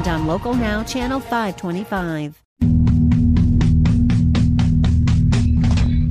[0.00, 2.42] and on Local Now, Channel 525.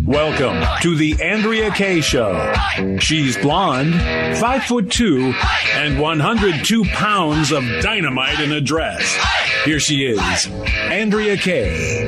[0.06, 2.54] Welcome to the Andrea Kaye Show.
[3.00, 3.94] She's blonde,
[4.40, 5.34] five foot two,
[5.74, 9.18] and 102 pounds of dynamite in a dress.
[9.66, 12.08] Here she is, Andrea Kaye.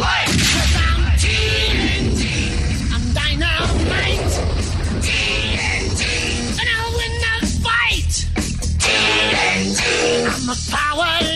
[10.24, 11.31] I'm a power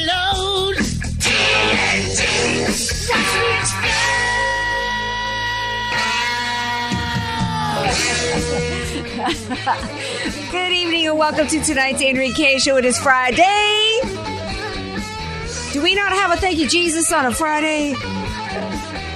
[10.51, 12.01] Good evening and welcome to tonight's
[12.33, 12.77] Kaye Show.
[12.77, 13.99] It is Friday.
[15.71, 17.93] Do we not have a thank you Jesus on a Friday?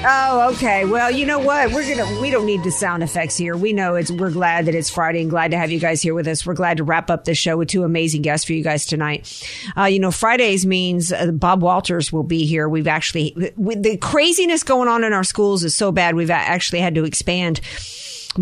[0.02, 0.86] Oh, okay.
[0.86, 1.74] Well, you know what?
[1.74, 2.22] We're gonna.
[2.22, 3.58] We don't need the sound effects here.
[3.58, 4.10] We know it's.
[4.10, 6.46] We're glad that it's Friday and glad to have you guys here with us.
[6.46, 9.46] We're glad to wrap up the show with two amazing guests for you guys tonight.
[9.76, 12.70] Uh, you know, Fridays means uh, Bob Walters will be here.
[12.70, 16.16] We've actually with the craziness going on in our schools is so bad.
[16.16, 17.60] We've actually had to expand.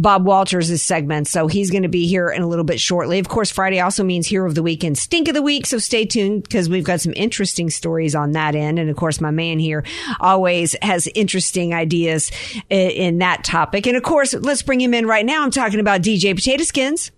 [0.01, 1.27] Bob Walters' segment.
[1.27, 3.19] So he's going to be here in a little bit shortly.
[3.19, 5.65] Of course, Friday also means Hero of the Week and Stink of the Week.
[5.65, 8.79] So stay tuned because we've got some interesting stories on that end.
[8.79, 9.83] And of course, my man here
[10.19, 12.31] always has interesting ideas
[12.69, 13.87] in, in that topic.
[13.87, 15.43] And of course, let's bring him in right now.
[15.43, 17.11] I'm talking about DJ Potato Skins.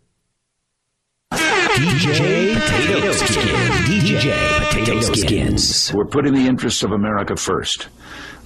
[1.31, 3.79] DJ Potato Skins.
[3.87, 5.93] DJ Potato Skins.
[5.93, 7.87] We're putting the interests of America first.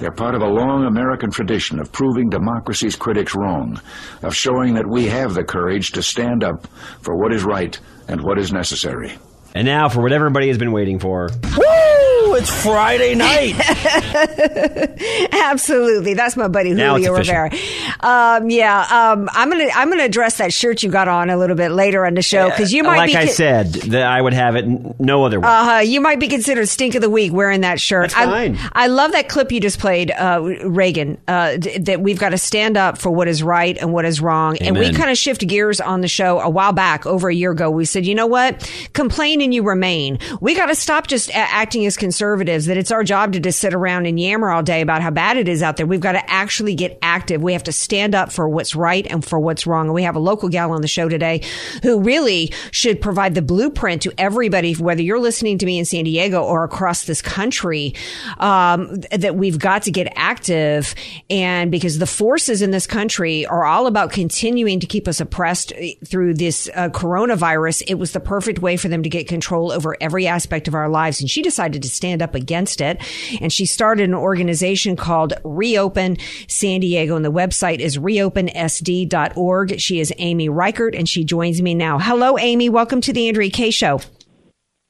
[0.04, 3.80] They're part of a long American tradition of proving democracy's critics wrong,
[4.22, 6.68] of showing that we have the courage to stand up
[7.00, 9.14] for what is right and what is necessary.
[9.56, 11.30] And now for what everybody has been waiting for.
[11.58, 12.13] Woo!
[12.26, 13.54] It's Friday night.
[15.34, 17.14] Absolutely, that's my buddy Now Julio.
[17.18, 17.52] Rivera.
[18.00, 18.80] Um, yeah,
[19.12, 22.06] um, I'm gonna I'm gonna address that shirt you got on a little bit later
[22.06, 24.56] on the show because you might like be I con- said, that I would have
[24.56, 24.66] it
[25.00, 25.48] no other way.
[25.48, 28.12] Uh, you might be considered stink of the week wearing that shirt.
[28.12, 28.58] That's fine.
[28.58, 31.18] I, I love that clip you just played, uh, Reagan.
[31.28, 34.22] Uh, d- that we've got to stand up for what is right and what is
[34.22, 37.36] wrong, and we kind of shift gears on the show a while back, over a
[37.36, 37.70] year ago.
[37.70, 40.20] We said, you know what, complain and you remain.
[40.42, 42.68] We got to stop just a- acting as conservatives.
[42.68, 45.36] That it's our job to just sit around and yammer all day about how bad
[45.36, 45.88] it is out there.
[45.88, 47.42] We've got to actually get active.
[47.42, 49.88] We have to stand up for what's right and for what's wrong.
[49.88, 51.42] And we have a local gal on the show today
[51.82, 56.04] who really should provide the blueprint to everybody, whether you're listening to me in San
[56.04, 57.96] Diego or across this country,
[58.38, 60.94] um, that we've got to get active.
[61.32, 65.74] And because the forces in this country are all about continuing to keep us oppressed
[65.76, 69.72] eh, through this uh, coronavirus, it was the perfect way for them to get control
[69.72, 71.20] over every aspect of our lives.
[71.20, 73.02] And she decided to stand up against it.
[73.40, 76.18] And she started an organization called Reopen
[76.50, 77.16] San Diego.
[77.16, 79.80] And the website is reopensd.org.
[79.80, 82.00] She is Amy Reichert and she joins me now.
[82.00, 82.68] Hello, Amy.
[82.68, 84.02] Welcome to the Andrea Kaye Show.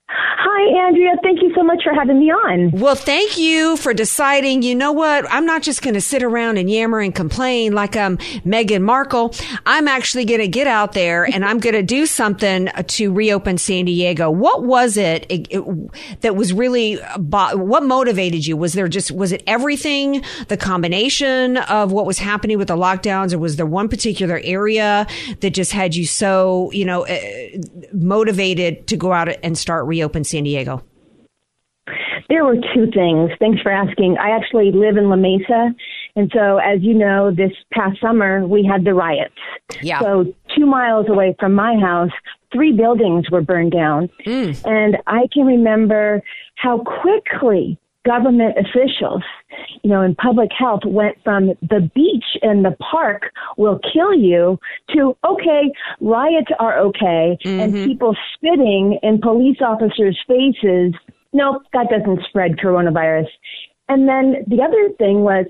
[0.10, 1.14] Hi, Andrea.
[1.24, 2.72] Thank you so much for having me on.
[2.72, 5.26] Well, thank you for deciding, you know what?
[5.32, 9.34] I'm not just going to sit around and yammer and complain like I'm Meghan Markle.
[9.66, 13.58] I'm actually going to get out there and I'm going to do something to reopen
[13.58, 14.30] San Diego.
[14.30, 15.64] What was it, it- it-
[16.22, 18.58] that was really, what motivated you?
[18.58, 23.34] Was there just, was it everything, the combination of what was happening with the lockdowns
[23.34, 25.08] or was there one particular area
[25.40, 27.18] that just had you so, you know, uh,
[27.94, 30.84] motivated to go out and start reopen San Diego?
[32.30, 33.32] There were two things.
[33.40, 34.18] Thanks for asking.
[34.20, 35.76] I actually live in La Mesa.
[36.16, 39.34] And so, as you know, this past summer, we had the riots.
[39.82, 40.00] Yeah.
[40.00, 42.12] So, two miles away from my house,
[42.52, 44.10] three buildings were burned down.
[44.26, 44.66] Mm.
[44.66, 46.22] And I can remember
[46.56, 49.24] how quickly government officials,
[49.82, 53.24] you know, in public health went from the beach and the park
[53.58, 54.60] will kill you
[54.94, 55.72] to, okay,
[56.02, 57.38] riots are okay.
[57.46, 57.86] And mm-hmm.
[57.86, 60.94] people spitting in police officers' faces,
[61.32, 63.28] nope, that doesn't spread coronavirus.
[63.90, 65.46] And then the other thing was,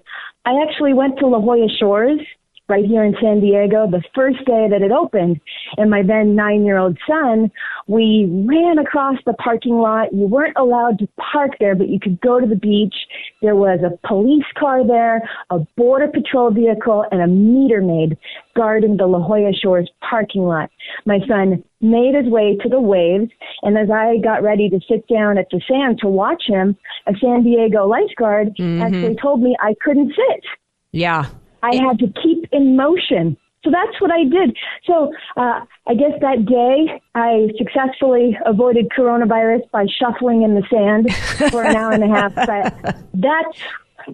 [0.46, 2.20] I actually went to La Jolla Shores
[2.70, 5.40] right here in San Diego the first day that it opened.
[5.78, 7.52] And my then nine year old son,
[7.88, 10.14] we ran across the parking lot.
[10.14, 12.96] You weren't allowed to park there, but you could go to the beach.
[13.42, 18.18] There was a police car there, a border patrol vehicle, and a meter maid
[18.56, 20.70] guarding the La Jolla Shores parking lot.
[21.06, 23.30] My son made his way to the waves,
[23.64, 26.78] and as I got ready to sit down at the sand to watch him,
[27.08, 28.82] a San Diego lifeguard Mhm.
[28.82, 30.44] actually told me I couldn't sit.
[30.92, 31.26] Yeah.
[31.64, 33.38] I had to keep in motion.
[33.64, 34.58] So that's what I did.
[34.86, 41.14] So uh, I guess that day I successfully avoided coronavirus by shuffling in the sand
[41.52, 42.36] for an hour and a half.
[42.36, 43.58] But that's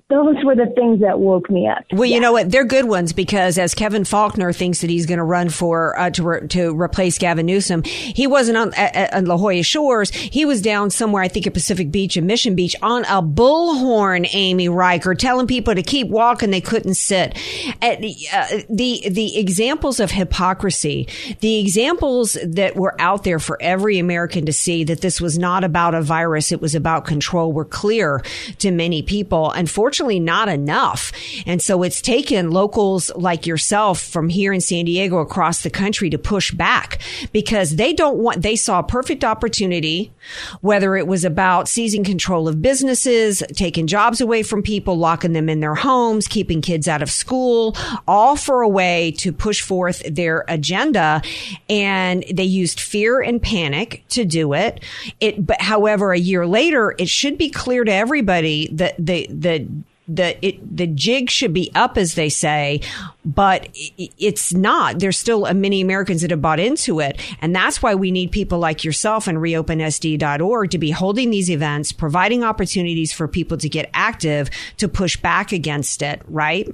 [0.09, 1.83] those were the things that woke me up.
[1.91, 2.51] Well, you know what?
[2.51, 6.09] They're good ones because as Kevin Faulconer thinks that he's going to run for uh,
[6.11, 10.11] to re- to replace Gavin Newsom, he wasn't on at, at La Jolla Shores.
[10.11, 14.27] He was down somewhere, I think, at Pacific Beach and Mission Beach on a bullhorn.
[14.33, 17.37] Amy Reichert telling people to keep walking; they couldn't sit.
[17.81, 21.07] At, uh, the the examples of hypocrisy,
[21.39, 25.63] the examples that were out there for every American to see that this was not
[25.63, 27.51] about a virus; it was about control.
[27.51, 28.21] Were clear
[28.59, 29.51] to many people.
[29.79, 31.13] Unfortunately, not enough.
[31.45, 36.09] And so it's taken locals like yourself from here in San Diego across the country
[36.09, 36.99] to push back
[37.31, 40.11] because they don't want, they saw a perfect opportunity,
[40.59, 45.47] whether it was about seizing control of businesses, taking jobs away from people, locking them
[45.47, 50.03] in their homes, keeping kids out of school, all for a way to push forth
[50.13, 51.21] their agenda.
[51.69, 54.83] And they used fear and panic to do it.
[55.21, 59.68] It, but however, a year later, it should be clear to everybody that the, the,
[60.09, 62.81] the it, the jig should be up, as they say,
[63.23, 64.99] but it's not.
[64.99, 68.31] There's still uh, many Americans that have bought into it, and that's why we need
[68.31, 73.69] people like yourself and reopensd.org to be holding these events, providing opportunities for people to
[73.69, 76.21] get active to push back against it.
[76.27, 76.67] Right?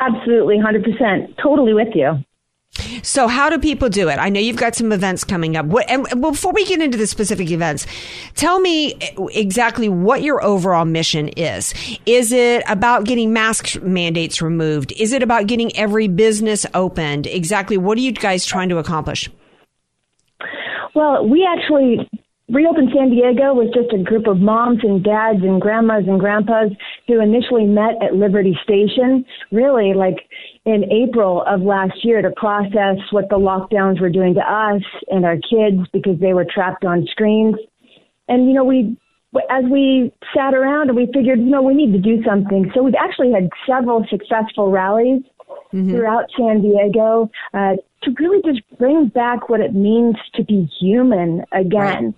[0.00, 2.18] Absolutely, hundred percent, totally with you.
[3.02, 4.18] So, how do people do it?
[4.18, 5.66] I know you've got some events coming up.
[5.66, 7.86] What, and before we get into the specific events,
[8.34, 8.98] tell me
[9.34, 11.74] exactly what your overall mission is.
[12.06, 14.92] Is it about getting mask mandates removed?
[14.92, 17.26] Is it about getting every business opened?
[17.26, 19.30] Exactly what are you guys trying to accomplish?
[20.94, 22.08] Well, we actually
[22.48, 26.70] Reopen San Diego was just a group of moms and dads and grandmas and grandpas
[27.08, 30.14] who initially met at Liberty Station, really like
[30.64, 35.24] in April of last year to process what the lockdowns were doing to us and
[35.24, 37.56] our kids because they were trapped on screens.
[38.28, 38.96] And, you know, we,
[39.50, 42.70] as we sat around and we figured, you know, we need to do something.
[42.76, 45.22] So we've actually had several successful rallies
[45.90, 51.44] throughout San Diego uh, to really just bring back what it means to be human
[51.50, 52.14] again.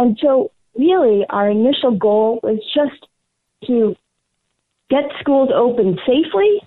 [0.00, 3.06] And so, really, our initial goal was just
[3.66, 3.94] to
[4.88, 6.62] get schools open safely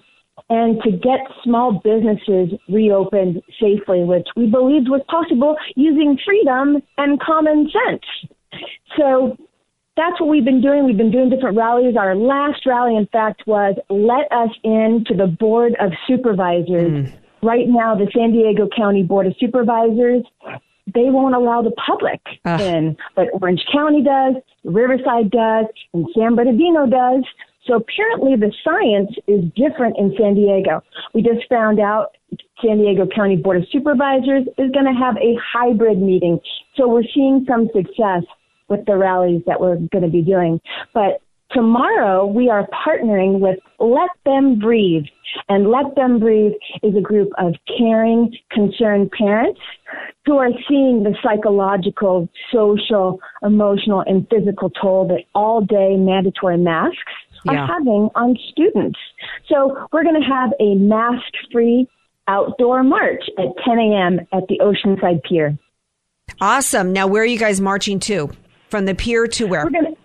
[0.51, 7.19] and to get small businesses reopened safely, which we believed was possible using freedom and
[7.19, 8.03] common sense.
[8.99, 9.35] So
[9.97, 10.85] that's what we've been doing.
[10.85, 11.95] We've been doing different rallies.
[11.97, 17.09] Our last rally, in fact, was let us in to the Board of Supervisors.
[17.09, 17.13] Mm.
[17.41, 20.21] Right now, the San Diego County Board of Supervisors,
[20.93, 26.85] they won't allow the public in, but Orange County does, Riverside does, and San Bernardino
[26.85, 27.23] does.
[27.65, 30.83] So apparently the science is different in San Diego.
[31.13, 32.17] We just found out
[32.61, 36.39] San Diego County Board of Supervisors is going to have a hybrid meeting.
[36.75, 38.23] So we're seeing some success
[38.67, 40.59] with the rallies that we're going to be doing.
[40.93, 41.21] But
[41.53, 45.05] tomorrow we are partnering with Let Them Breathe.
[45.49, 46.53] And Let Them Breathe
[46.83, 49.59] is a group of caring, concerned parents
[50.25, 56.97] who are seeing the psychological, social, emotional, and physical toll that all day mandatory masks
[57.45, 57.53] Yeah.
[57.53, 58.99] are having on students.
[59.49, 61.87] So we're going to have a mask free
[62.27, 64.19] outdoor march at 10 a.m.
[64.31, 65.57] at the Oceanside Pier.
[66.39, 66.93] Awesome.
[66.93, 68.31] Now, where are you guys marching to?
[68.69, 69.65] From the pier to where?
[69.65, 69.95] We're gonna,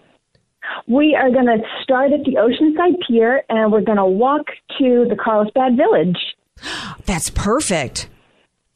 [0.87, 4.47] we are going to start at the Oceanside Pier and we're going to walk
[4.79, 6.19] to the Carlsbad Village.
[7.07, 8.09] That's perfect.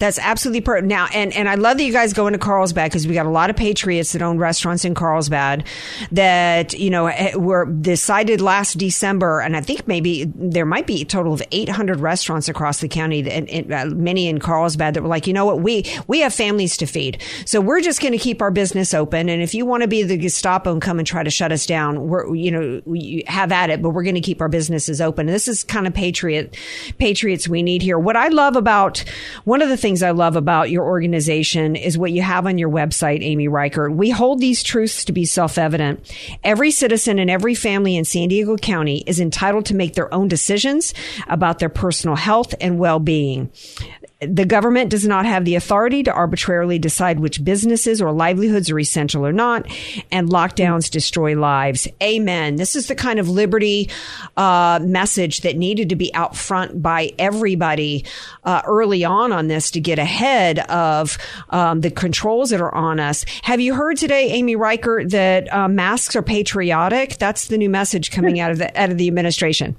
[0.02, 0.88] That's absolutely perfect.
[0.88, 3.30] Now, and, and I love that you guys go into Carlsbad because we got a
[3.30, 5.64] lot of patriots that own restaurants in Carlsbad
[6.10, 9.38] that, you know, eh, were decided last December.
[9.38, 13.30] And I think maybe there might be a total of 800 restaurants across the county
[13.30, 15.60] and, and uh, many in Carlsbad that were like, you know what?
[15.60, 17.22] We, we have families to feed.
[17.46, 19.28] So we're just going to keep our business open.
[19.28, 21.64] And if you want to be the Gestapo and come and try to shut us
[21.64, 25.00] down, we're, you know, we have at it, but we're going to keep our businesses
[25.00, 25.28] open.
[25.28, 26.58] And this is kind of patriot,
[26.98, 28.00] patriots we need here.
[28.00, 29.04] What I love about
[29.44, 32.56] one of the things things I love about your organization is what you have on
[32.56, 33.92] your website, Amy Reichert.
[33.92, 36.10] We hold these truths to be self-evident.
[36.42, 40.28] Every citizen and every family in San Diego County is entitled to make their own
[40.28, 40.94] decisions
[41.26, 43.52] about their personal health and well-being.
[44.28, 48.78] The government does not have the authority to arbitrarily decide which businesses or livelihoods are
[48.78, 49.66] essential or not,
[50.10, 51.88] and lockdowns destroy lives.
[52.02, 52.56] Amen.
[52.56, 53.90] This is the kind of liberty
[54.36, 58.04] uh, message that needed to be out front by everybody
[58.44, 61.18] uh, early on on this to get ahead of
[61.50, 63.24] um, the controls that are on us.
[63.42, 67.18] Have you heard today, Amy Reichert, that uh, masks are patriotic?
[67.18, 69.76] That's the new message coming out of the out of the administration.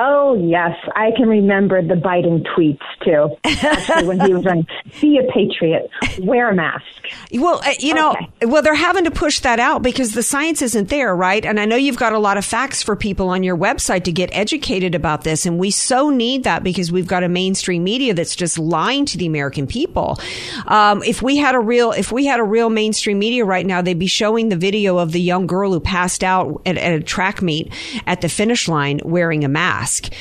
[0.00, 3.36] Oh yes, I can remember the Biden tweets too.
[3.44, 4.66] Actually, when he was running,
[5.00, 5.90] "Be a patriot,
[6.20, 6.84] wear a mask."
[7.32, 8.46] Well, uh, you know, okay.
[8.46, 11.44] well, they're having to push that out because the science isn't there, right?
[11.44, 14.12] And I know you've got a lot of facts for people on your website to
[14.12, 18.14] get educated about this, and we so need that because we've got a mainstream media
[18.14, 20.20] that's just lying to the American people.
[20.68, 23.82] Um, if we had a real, if we had a real mainstream media right now,
[23.82, 27.02] they'd be showing the video of the young girl who passed out at, at a
[27.02, 27.72] track meet
[28.06, 30.12] at the finish line wearing a mask mask.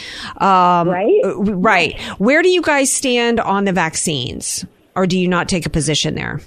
[0.42, 1.22] Um, right.
[1.24, 2.00] Uh, right.
[2.20, 4.66] Where do you guys stand on the vaccines?
[4.96, 6.42] Or do you not take a position there?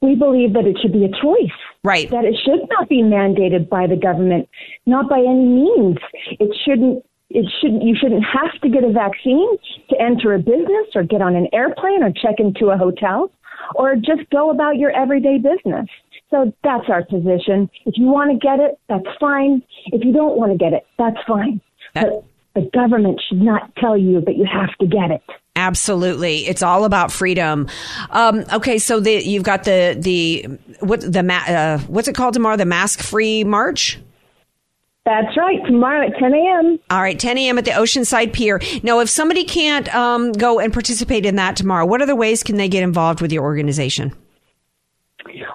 [0.00, 1.56] We believe that it should be a choice.
[1.84, 2.10] Right.
[2.10, 4.48] That it should not be mandated by the government,
[4.86, 5.98] not by any means.
[6.40, 9.56] It shouldn't it shouldn't you shouldn't have to get a vaccine
[9.90, 13.30] to enter a business or get on an airplane or check into a hotel
[13.76, 15.86] or just go about your everyday business.
[16.30, 17.70] So that's our position.
[17.86, 19.62] If you want to get it, that's fine.
[19.86, 21.60] If you don't want to get it, that's fine.
[21.94, 22.24] But
[22.54, 25.22] the government should not tell you that you have to get it.
[25.56, 27.68] Absolutely, it's all about freedom.
[28.10, 32.56] Um, okay, so the, you've got the the what the uh, what's it called tomorrow?
[32.56, 34.00] The mask free march.
[35.04, 35.58] That's right.
[35.66, 36.78] Tomorrow at 10 a.m.
[36.88, 37.58] All right, 10 a.m.
[37.58, 38.58] at the Oceanside Pier.
[38.82, 42.56] Now, if somebody can't um, go and participate in that tomorrow, what other ways can
[42.56, 44.14] they get involved with your organization?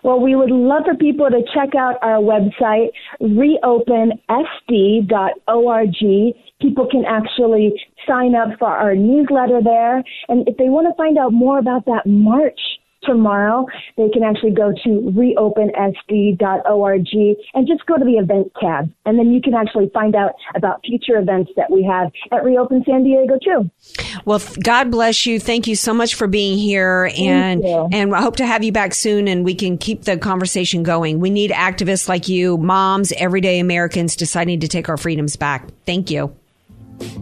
[0.04, 2.90] Well, we would love for people to check out our website,
[3.22, 4.16] reopensd.org.
[6.62, 7.74] People can actually
[8.08, 10.04] sign up for our newsletter there.
[10.28, 12.60] And if they want to find out more about that march,
[13.04, 13.66] tomorrow,
[13.98, 17.08] they can actually go to reopensd.org
[17.54, 18.92] and just go to the event tab.
[19.06, 22.84] And then you can actually find out about future events that we have at Reopen
[22.86, 23.70] San Diego too.
[24.26, 25.40] Well, God bless you.
[25.40, 27.12] Thank you so much for being here.
[27.18, 30.84] And, and I hope to have you back soon and we can keep the conversation
[30.84, 31.20] going.
[31.20, 35.68] We need activists like you, moms, everyday Americans deciding to take our freedoms back.
[35.86, 36.39] Thank you.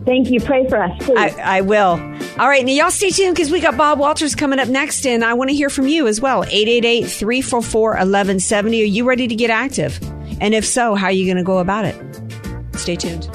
[0.05, 0.39] Thank you.
[0.39, 1.17] Pray for us, please.
[1.17, 1.99] I, I will.
[2.39, 2.65] All right.
[2.65, 5.49] Now, y'all stay tuned because we got Bob Walters coming up next, and I want
[5.49, 6.43] to hear from you as well.
[6.43, 8.81] 888 344 1170.
[8.81, 9.99] Are you ready to get active?
[10.39, 11.95] And if so, how are you going to go about it?
[12.77, 13.27] Stay tuned.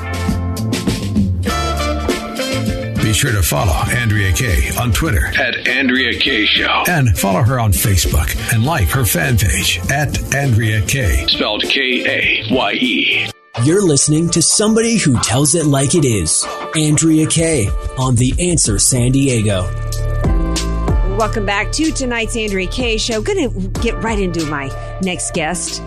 [3.03, 6.85] Be sure to follow Andrea Kaye on Twitter at Andrea Kaye Show.
[6.89, 11.27] And follow her on Facebook and like her fan page at Andrea Kaye.
[11.27, 13.32] Spelled K A Y E.
[13.65, 16.45] You're listening to somebody who tells it like it is.
[16.75, 19.63] Andrea Kaye on The Answer San Diego.
[21.17, 23.23] Welcome back to tonight's Andrea Kaye show.
[23.23, 24.67] Going to get right into my
[25.03, 25.81] next guest.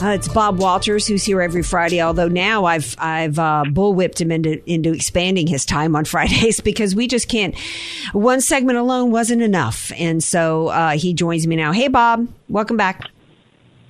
[0.00, 2.00] Uh, it's Bob Walters, who's here every Friday.
[2.00, 6.94] Although now I've I've uh, bullwhipped him into into expanding his time on Fridays because
[6.94, 7.54] we just can't.
[8.12, 11.72] One segment alone wasn't enough, and so uh, he joins me now.
[11.72, 13.10] Hey, Bob, welcome back.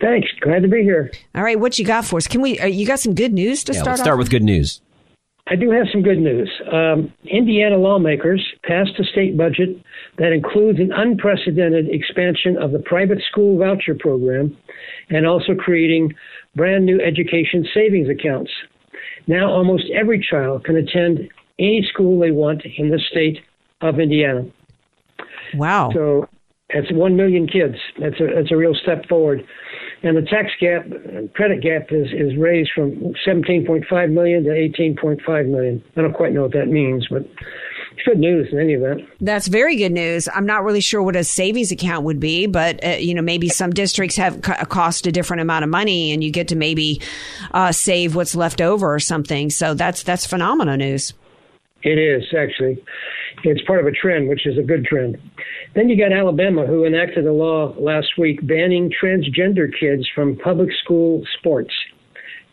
[0.01, 0.29] Thanks.
[0.41, 1.11] Glad to be here.
[1.35, 2.27] All right, what you got for us?
[2.27, 2.59] Can we?
[2.59, 3.93] Uh, you got some good news to yeah, start?
[3.93, 4.19] Let's start off?
[4.19, 4.81] with good news.
[5.51, 6.51] I do have some good news.
[6.71, 9.71] Um, Indiana lawmakers passed a state budget
[10.19, 14.57] that includes an unprecedented expansion of the private school voucher program
[15.09, 16.15] and also creating
[16.55, 18.51] brand new education savings accounts.
[19.27, 23.39] Now, almost every child can attend any school they want in the state
[23.81, 24.45] of Indiana.
[25.55, 25.91] Wow.
[25.95, 26.29] So
[26.73, 27.77] that's 1 million kids.
[27.99, 29.47] That's a, that's a real step forward
[30.03, 30.87] and the tax gap,
[31.35, 35.83] credit gap, is is raised from 17.5 million to 18.5 million.
[35.97, 39.03] I don't quite know what that means, but it's good news in any event.
[39.21, 40.29] That's very good news.
[40.33, 43.49] I'm not really sure what a savings account would be, but uh, you know, maybe
[43.49, 47.01] some districts have co- cost a different amount of money, and you get to maybe
[47.53, 49.51] uh, save what's left over or something.
[49.51, 51.13] So that's that's phenomenal news.
[51.83, 52.83] It is actually.
[53.45, 55.17] It's part of a trend, which is a good trend.
[55.75, 60.71] Then you got Alabama, who enacted a law last week banning transgender kids from public
[60.83, 61.75] school sports,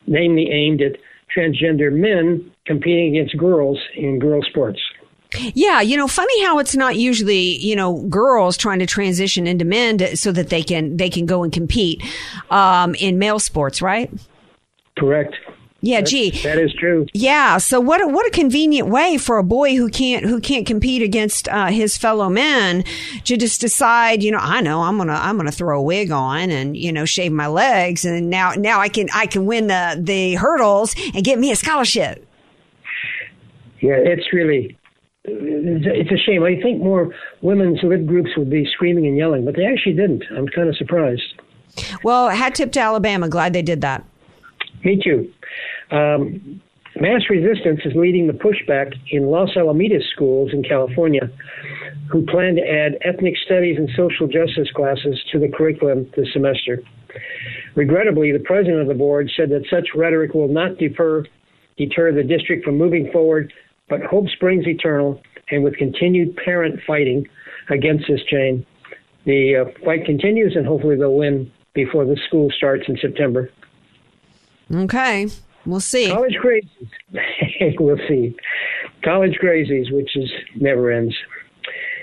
[0.08, 0.98] namely aimed at
[1.36, 4.80] transgender men competing against girls in girl sports.
[5.54, 9.66] Yeah, you know, funny how it's not usually you know girls trying to transition into
[9.66, 12.04] men to, so that they can they can go and compete
[12.50, 14.12] um, in male sports, right?
[14.98, 15.36] Correct.
[15.86, 17.06] Yeah, gee, that is true.
[17.14, 17.60] Yeah.
[17.60, 21.04] So what a, what a convenient way for a boy who can't who can't compete
[21.04, 22.84] against uh, his fellow men
[23.26, 26.50] to just decide, you know, I know I'm gonna I'm gonna throw a wig on
[26.50, 29.96] and you know shave my legs and now now I can I can win the
[30.02, 32.28] the hurdles and get me a scholarship.
[33.80, 34.76] Yeah, it's really
[35.26, 36.44] it's a shame.
[36.44, 40.24] I think more women's lib groups would be screaming and yelling, but they actually didn't.
[40.36, 41.22] I'm kind of surprised.
[42.04, 43.30] Well, hat tip to Alabama.
[43.30, 44.04] Glad they did that.
[44.84, 45.32] Me too.
[45.92, 46.62] Um,
[47.00, 51.30] mass resistance is leading the pushback in Los Alamitos schools in California,
[52.12, 56.82] who plan to add ethnic studies and social justice classes to the curriculum this semester.
[57.76, 61.26] Regrettably, the president of the board said that such rhetoric will not defer,
[61.78, 63.52] deter the district from moving forward,
[63.90, 67.28] but hope springs eternal, and with continued parent fighting
[67.70, 68.66] against this change,
[69.26, 73.50] the uh, fight continues, and hopefully they'll win before the school starts in September.
[74.74, 75.28] Okay.
[75.66, 76.10] We'll see.
[76.10, 77.80] College crazies.
[77.80, 78.36] we'll see.
[79.04, 81.16] College crazies, which is never ends.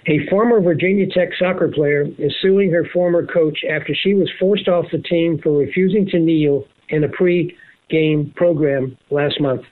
[0.06, 4.66] A former Virginia Tech soccer player is suing her former coach after she was forced
[4.66, 9.62] off the team for refusing to kneel in a pre-game program last month.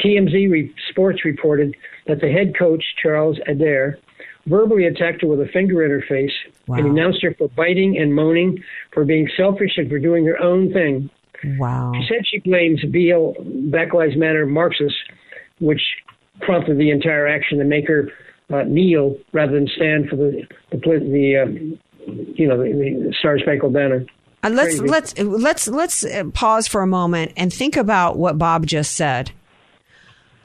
[0.00, 1.76] TMZ re- Sports reported
[2.06, 3.98] that the head coach, Charles Adair,
[4.46, 6.32] verbally attacked her with a finger in her face
[6.66, 6.76] wow.
[6.76, 10.72] and denounced her for biting and moaning, for being selfish and for doing her own
[10.72, 11.10] thing.
[11.44, 11.92] Wow.
[11.94, 13.40] She said she blames BL
[13.70, 14.98] Black Lives Matter Marxists,
[15.60, 15.82] which
[16.40, 18.10] prompted the entire action to make her
[18.52, 23.38] uh, kneel rather than stand for the the, the uh, you know the, the Star
[23.38, 24.04] Spangled Banner.
[24.42, 24.88] Uh, let's Crazy.
[24.88, 29.32] let's let's let's uh, pause for a moment and think about what Bob just said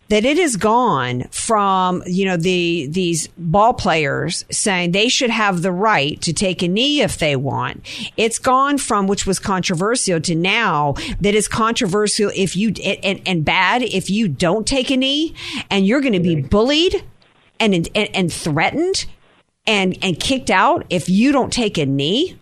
[0.10, 5.62] that it has gone from, you know, the, these ball players saying they should have
[5.62, 7.82] the right to take a knee if they want.
[8.18, 13.46] It's gone from, which was controversial to now that is controversial if you, and, and
[13.46, 15.34] bad if you don't take a knee
[15.70, 17.04] and you're going to be bullied
[17.60, 19.06] and, and, and threatened
[19.66, 22.38] and, and kicked out if you don't take a knee.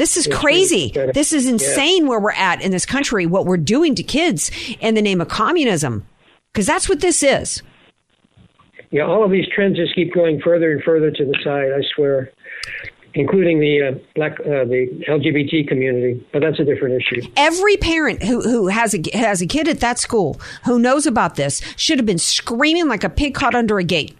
[0.00, 0.94] This is crazy.
[1.12, 4.94] This is insane where we're at in this country, what we're doing to kids in
[4.94, 6.06] the name of communism.
[6.50, 7.62] Because that's what this is.
[8.90, 11.82] Yeah, all of these trends just keep going further and further to the side, I
[11.94, 12.32] swear,
[13.12, 16.26] including the uh, black, uh, the LGBT community.
[16.32, 17.30] But that's a different issue.
[17.36, 21.34] Every parent who, who has a has a kid at that school who knows about
[21.34, 24.16] this should have been screaming like a pig caught under a gate.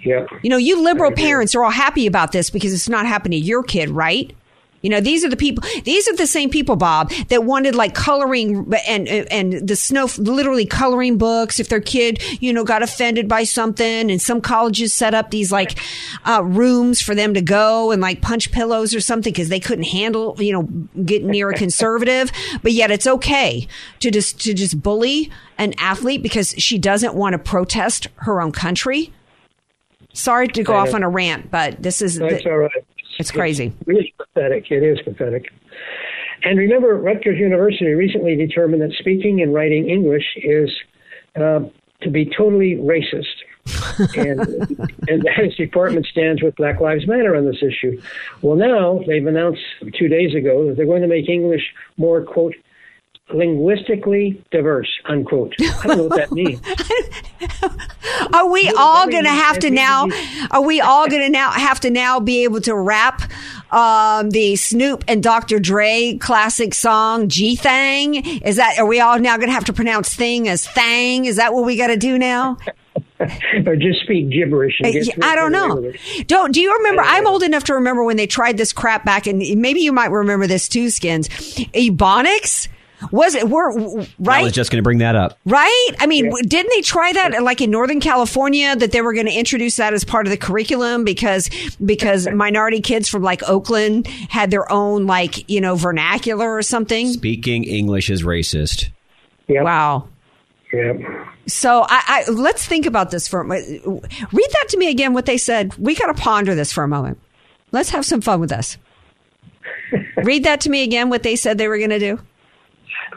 [0.00, 0.26] Yeah.
[0.42, 3.46] You know, you liberal parents are all happy about this because it's not happening to
[3.46, 4.34] your kid, right?
[4.82, 7.94] You know, these are the people, these are the same people, Bob, that wanted like
[7.94, 13.28] coloring and, and the snow, literally coloring books if their kid, you know, got offended
[13.28, 14.10] by something.
[14.10, 15.78] And some colleges set up these like,
[16.24, 19.84] uh, rooms for them to go and like punch pillows or something because they couldn't
[19.84, 20.62] handle, you know,
[21.02, 22.30] getting near a conservative.
[22.62, 23.66] but yet it's okay
[24.00, 28.52] to just, to just bully an athlete because she doesn't want to protest her own
[28.52, 29.12] country.
[30.12, 32.18] Sorry to go off on a rant, but this is.
[32.18, 32.70] That's the, all right.
[33.18, 33.72] It's crazy.
[33.80, 34.70] It's really pathetic.
[34.70, 35.50] It is pathetic.
[36.44, 40.70] And remember, Rutgers University recently determined that speaking and writing English is
[41.36, 41.60] uh,
[42.02, 43.24] to be totally racist.
[44.16, 44.40] and
[45.08, 48.00] and that department stands with Black Lives Matter on this issue.
[48.40, 49.60] Well, now they've announced
[49.98, 52.54] two days ago that they're going to make English more quote
[53.32, 55.54] linguistically diverse, unquote.
[55.60, 56.60] I don't know what that means.
[58.34, 60.08] are we all going to have to now?
[60.50, 63.30] Are we all going to now have to now be able to rap
[63.70, 65.58] um, the Snoop and Dr.
[65.58, 68.14] Dre classic song "G Thang"?
[68.14, 68.78] Is that?
[68.78, 71.26] Are we all now going to have to pronounce "thing" as "thang"?
[71.26, 72.56] Is that what we got to do now?
[73.66, 74.80] or just speak gibberish.
[74.82, 75.92] I don't know.
[76.26, 77.02] Don't do you remember?
[77.02, 80.10] I'm old enough to remember when they tried this crap back, and maybe you might
[80.10, 81.28] remember this too, Skins.
[81.28, 82.68] Ebonics
[83.10, 83.48] was it?
[83.48, 83.72] We're
[84.18, 84.40] right.
[84.40, 85.38] I was just going to bring that up.
[85.44, 85.90] Right?
[86.00, 86.32] I mean, yeah.
[86.42, 89.94] didn't they try that like in Northern California that they were going to introduce that
[89.94, 91.48] as part of the curriculum because
[91.84, 97.08] because minority kids from like Oakland had their own like you know vernacular or something.
[97.08, 98.90] Speaking English is racist.
[99.48, 99.64] Yep.
[99.64, 100.08] Wow.
[100.72, 101.00] Yep.
[101.46, 105.14] So I, I let's think about this for a read that to me again.
[105.14, 105.74] What they said.
[105.76, 107.18] We got to ponder this for a moment.
[107.72, 108.76] Let's have some fun with this.
[110.16, 111.10] read that to me again.
[111.10, 112.18] What they said they were going to do.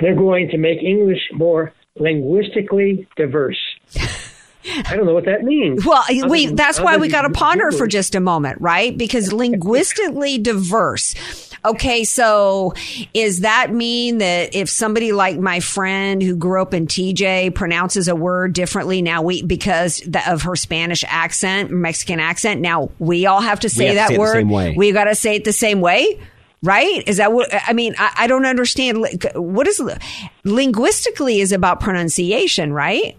[0.01, 3.59] They're going to make English more linguistically diverse.
[4.63, 5.85] I don't know what that means.
[5.85, 8.95] Well, we, that's why we got to ponder for just a moment, right?
[8.95, 11.15] Because linguistically diverse.
[11.63, 12.73] Okay, so
[13.13, 18.07] is that mean that if somebody like my friend who grew up in TJ pronounces
[18.07, 23.41] a word differently now we because of her Spanish accent, Mexican accent, now we all
[23.41, 24.75] have to say have that to say word.
[24.75, 26.19] We got to say it the same way.
[26.63, 27.03] Right?
[27.07, 27.95] Is that what I mean?
[27.97, 29.05] I, I don't understand.
[29.35, 29.81] What is
[30.43, 33.17] linguistically is about pronunciation, right?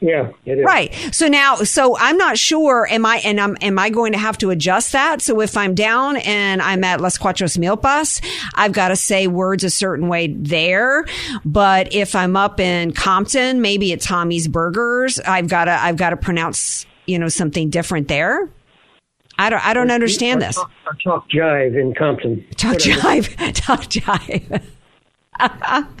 [0.00, 0.64] Yeah, it is.
[0.64, 0.92] Right.
[1.12, 2.86] So now, so I'm not sure.
[2.90, 5.22] Am I and I'm am I going to have to adjust that?
[5.22, 8.22] So if I'm down and I'm at Las Cuatro Milpas,
[8.54, 11.06] I've got to say words a certain way there.
[11.44, 16.10] But if I'm up in Compton, maybe at Tommy's Burgers, I've got to I've got
[16.10, 18.50] to pronounce you know something different there.
[19.38, 20.56] I don't I don't understand Or this.
[20.56, 22.44] Talk, or talk jive in Compton.
[22.56, 23.00] Talk Whatever.
[23.00, 24.62] jive, talk jive.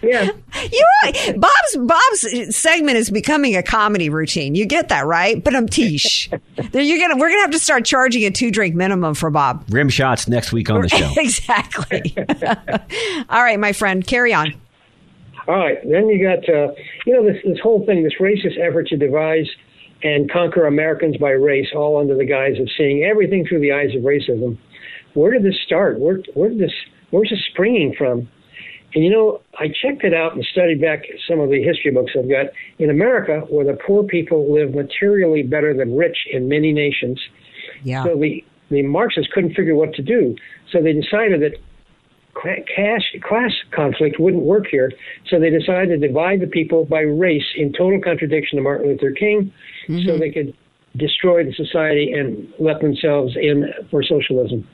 [0.00, 0.30] Yeah.
[0.70, 1.34] You right.
[1.36, 4.54] Bob's Bob's segment is becoming a comedy routine.
[4.54, 5.42] You get that, right?
[5.42, 6.30] But I'm tish.
[6.72, 9.64] You're gonna we're gonna have to start charging a two drink minimum for Bob.
[9.70, 11.10] Rim shots next week on the show.
[11.16, 12.14] exactly.
[13.28, 14.54] All right, my friend, carry on.
[15.48, 15.78] All right.
[15.82, 16.72] Then you got, uh,
[17.04, 19.48] you know, this this whole thing, this racist effort to devise
[20.04, 23.94] and conquer Americans by race, all under the guise of seeing everything through the eyes
[23.96, 24.58] of racism.
[25.14, 25.98] Where did this start?
[25.98, 26.74] Where where did this
[27.10, 28.28] where's this springing from?
[28.94, 32.12] And you know, I checked it out and studied back some of the history books
[32.16, 32.46] I've got.
[32.78, 37.20] In America, where the poor people live materially better than rich in many nations,
[37.82, 38.04] Yeah.
[38.04, 40.36] so the the Marxists couldn't figure what to do.
[40.70, 41.54] So they decided that
[42.34, 44.92] cla- cash, class conflict wouldn't work here.
[45.28, 49.12] So they decided to divide the people by race in total contradiction to Martin Luther
[49.12, 49.52] King,
[49.86, 50.20] so mm-hmm.
[50.20, 50.54] they could
[50.96, 54.66] destroy the society and let themselves in for socialism.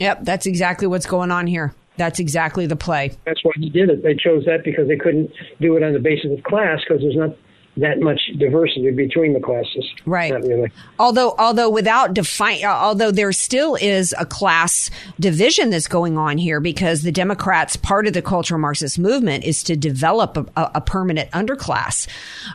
[0.00, 1.74] Yep, that's exactly what's going on here.
[1.96, 3.12] That's exactly the play.
[3.24, 4.02] That's why he did it.
[4.02, 7.16] They chose that because they couldn't do it on the basis of class because there's
[7.16, 7.36] not
[7.76, 9.84] that much diversity between the classes.
[10.06, 10.32] Right.
[10.32, 10.70] Not really.
[10.98, 16.38] Although, although without define, uh, although there still is a class division that's going on
[16.38, 20.80] here because the Democrats, part of the cultural Marxist movement, is to develop a, a,
[20.80, 22.06] permanent underclass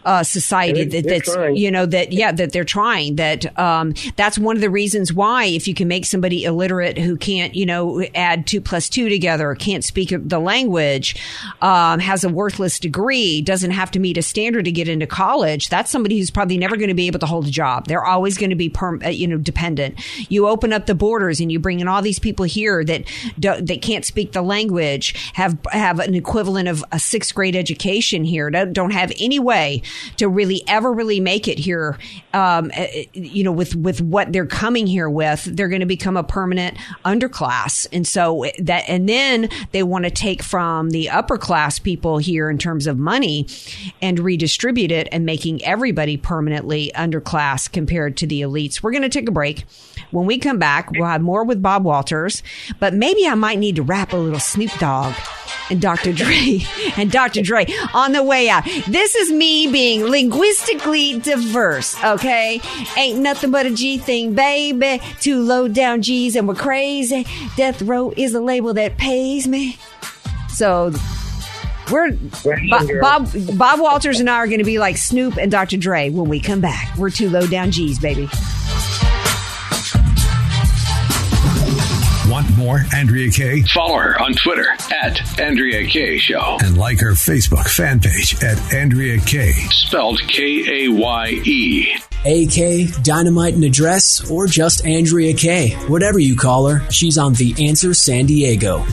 [0.06, 1.56] uh, society They're- that, they're that's trying.
[1.58, 5.46] you know that yeah that they're trying that um, that's one of the reasons why
[5.46, 9.56] if you can make somebody illiterate who can't you know add two plus two together
[9.56, 11.16] can't speak the language
[11.62, 15.69] um, has a worthless degree doesn't have to meet a standard to get into college
[15.69, 17.88] that's somebody who's probably never going to be able to hold a job.
[17.88, 20.00] They're always going to be perm, uh, you know dependent.
[20.32, 23.04] You open up the borders and you bring in all these people here that
[23.39, 28.24] do, that can't speak the language have have an equivalent of a sixth grade education
[28.24, 29.82] here don't, don't have any way
[30.17, 31.98] to really ever really make it here
[32.34, 36.17] um, uh, you know with with what they're coming here with they're going to become
[36.17, 37.88] a permanent underclass.
[37.91, 42.50] And so that and then they want to take from the upper class people here
[42.50, 43.48] in terms of money
[44.02, 49.10] and redistribute it and making everybody permanently underclass compared to the elites we're going to
[49.10, 49.66] take a break
[50.12, 52.44] when we come back we'll have more with bob walters
[52.80, 55.14] but maybe i might need to rap a little snoop dogg
[55.70, 56.14] and Dr.
[56.14, 56.62] Dre
[56.98, 57.42] and Dr.
[57.42, 58.66] Dre on the way out.
[58.88, 62.62] This is me being linguistically diverse, okay?
[62.98, 65.02] Ain't nothing but a G thing, baby.
[65.20, 67.26] Two low down G's and we're crazy.
[67.56, 69.78] Death Row is a label that pays me.
[70.50, 70.92] So
[71.91, 72.12] we're
[72.69, 75.78] Bob, Bob Bob Walters and I are going to be like Snoop and Dr.
[75.78, 76.95] Dre when we come back.
[76.97, 78.30] We're two low down G's, baby.
[82.30, 83.63] Want more Andrea Kaye?
[83.73, 84.67] Follow her on Twitter
[85.04, 86.58] at Andrea Kaye Show.
[86.62, 89.54] And like her Facebook fan page at Andrea Kaye.
[89.71, 91.95] Spelled K A Y E.
[92.25, 95.69] AK, Dynamite and Address, or just Andrea Kaye.
[95.88, 98.86] Whatever you call her, she's on The Answer San Diego.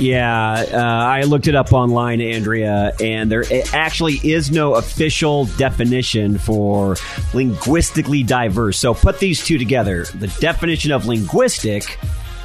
[0.00, 6.38] Yeah, uh, I looked it up online, Andrea, and there actually is no official definition
[6.38, 6.96] for
[7.34, 8.78] linguistically diverse.
[8.78, 10.04] So put these two together.
[10.04, 11.98] The definition of linguistic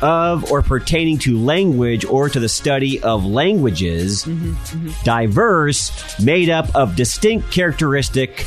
[0.04, 5.04] of or pertaining to language or to the study of languages, mm-hmm, mm-hmm.
[5.04, 8.46] diverse, made up of distinct characteristic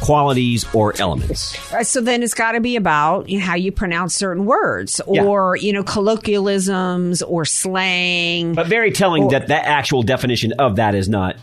[0.00, 1.56] qualities or elements.
[1.88, 5.56] So then it's got to be about you know, how you pronounce certain words or,
[5.56, 8.54] you know, colloquialisms or slang.
[8.54, 11.36] But very telling that that actual definition of that is not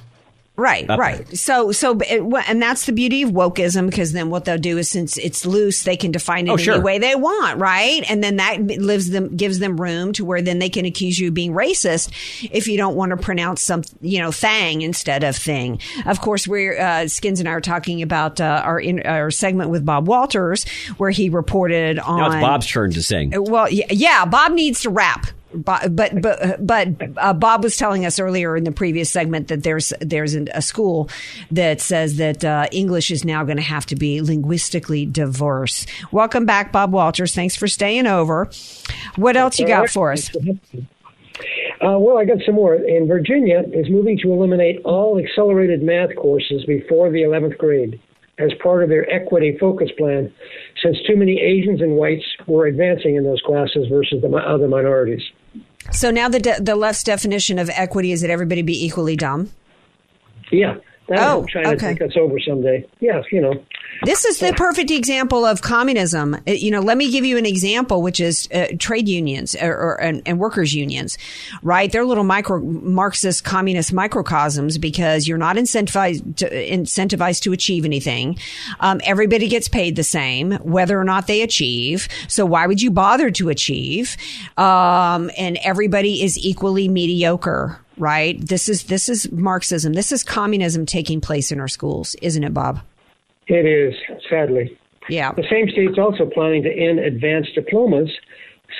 [0.61, 1.37] Right, right.
[1.37, 4.89] So, so, it, and that's the beauty of wokeism because then what they'll do is
[4.89, 6.79] since it's loose, they can define it Oh, any sure.
[6.79, 8.03] way they want, right?
[8.09, 11.29] And then that lives them, gives them room to where then they can accuse you
[11.29, 12.11] of being racist
[12.51, 15.79] if you don't want to pronounce some, you know, thang instead of thing.
[16.05, 19.71] Of course, we're, uh, Skins and I are talking about, uh, our, in, our segment
[19.71, 20.65] with Bob Walters
[20.97, 22.19] where he reported on.
[22.19, 23.33] Now it's Bob's turn to sing.
[23.35, 25.25] Well, y- yeah, Bob needs to rap.
[25.53, 26.21] But but
[26.59, 26.87] but
[27.17, 31.09] uh, Bob was telling us earlier in the previous segment that there's there's a school
[31.51, 35.85] that says that uh, English is now going to have to be linguistically diverse.
[36.11, 37.35] Welcome back, Bob Walters.
[37.35, 38.49] Thanks for staying over.
[39.15, 40.31] What else you got for us?
[41.81, 42.75] Uh, well, I got some more.
[42.75, 47.99] And Virginia is moving to eliminate all accelerated math courses before the 11th grade.
[48.37, 50.33] as part of their equity focus plan,
[50.81, 55.21] since too many Asians and whites were advancing in those classes versus the other minorities.
[55.91, 59.51] So now the de- the left's definition of equity is that everybody be equally dumb.
[60.51, 60.77] Yeah,
[61.19, 61.93] Oh, China okay.
[61.93, 62.87] take us over someday.
[62.99, 63.53] Yes, you know.
[64.03, 66.33] This is the perfect example of communism.
[66.33, 69.71] Uh, You know, let me give you an example, which is uh, trade unions or,
[69.71, 71.17] or and, and workers unions,
[71.61, 71.91] right?
[71.91, 78.39] They're little micro Marxist communist microcosms because you're not incentivized to, incentivized to achieve anything.
[78.79, 82.07] Um, everybody gets paid the same, whether or not they achieve.
[82.27, 84.17] So why would you bother to achieve?
[84.57, 87.79] Um, and everybody is equally mediocre.
[87.97, 88.39] Right.
[88.39, 89.93] This is, this is Marxism.
[89.93, 92.79] This is communism taking place in our schools, isn't it, Bob?
[93.47, 93.93] It is,
[94.29, 94.77] sadly.
[95.09, 95.33] Yeah.
[95.33, 98.09] The same state's also planning to end advanced diplomas.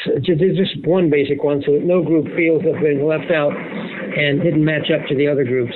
[0.06, 4.42] So just one basic one so that no group feels they've been left out and
[4.42, 5.74] didn't match up to the other groups.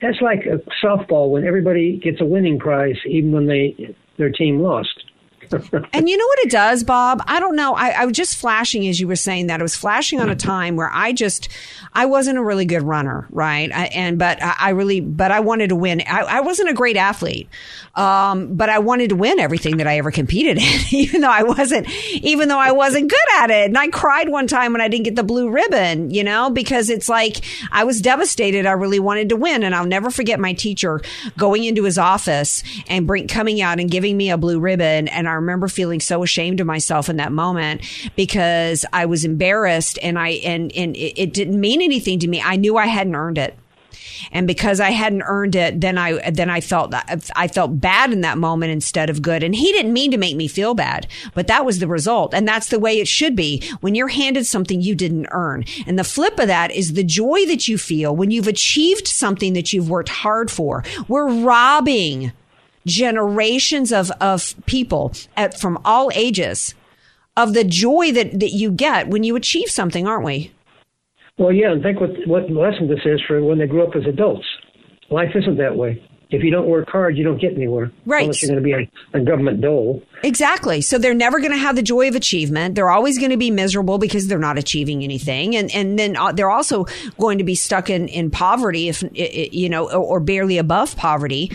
[0.00, 4.60] That's like a softball when everybody gets a winning prize even when they their team
[4.60, 5.04] lost.
[5.92, 7.22] And you know what it does, Bob?
[7.26, 7.74] I don't know.
[7.74, 9.60] I, I was just flashing as you were saying that.
[9.60, 11.48] I was flashing on a time where I just,
[11.92, 13.70] I wasn't a really good runner, right?
[13.72, 16.02] I, and but I, I really, but I wanted to win.
[16.06, 17.48] I, I wasn't a great athlete,
[17.96, 21.42] um, but I wanted to win everything that I ever competed in, even though I
[21.42, 23.66] wasn't, even though I wasn't good at it.
[23.66, 26.88] And I cried one time when I didn't get the blue ribbon, you know, because
[26.88, 28.66] it's like I was devastated.
[28.66, 31.00] I really wanted to win, and I'll never forget my teacher
[31.36, 35.08] going into his office and bring coming out and giving me a blue ribbon.
[35.08, 37.82] And I remember feeling so ashamed of myself in that moment
[38.16, 42.40] because I was embarrassed, and I and and it, it didn't mean anything to me.
[42.40, 43.56] I knew I hadn't earned it.
[44.32, 46.94] And because I hadn't earned it, then I then I felt
[47.36, 49.42] I felt bad in that moment instead of good.
[49.42, 52.34] And he didn't mean to make me feel bad, but that was the result.
[52.34, 55.64] And that's the way it should be when you're handed something you didn't earn.
[55.86, 59.54] And the flip of that is the joy that you feel when you've achieved something
[59.54, 60.84] that you've worked hard for.
[61.08, 62.32] We're robbing
[62.86, 66.74] generations of of people at, from all ages
[67.36, 70.52] of the joy that that you get when you achieve something, aren't we?
[71.38, 74.06] Well, yeah, and think what what lesson this is for when they grow up as
[74.06, 74.46] adults.
[75.10, 76.02] Life isn't that way.
[76.30, 77.90] If you don't work hard, you don't get anywhere.
[78.06, 78.22] Right.
[78.22, 80.02] Unless you're going to be a, a government dole.
[80.22, 80.80] Exactly.
[80.82, 82.74] So they're never going to have the joy of achievement.
[82.74, 86.32] They're always going to be miserable because they're not achieving anything, and and then uh,
[86.32, 86.86] they're also
[87.18, 91.50] going to be stuck in in poverty, if you know, or, or barely above poverty.